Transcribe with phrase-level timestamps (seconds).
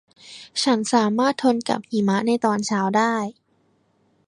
[0.63, 3.15] ฉันสามารถทนกับหิมะในตอนเช้าได้